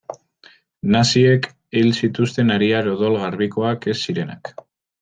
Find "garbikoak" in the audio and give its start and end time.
3.25-3.89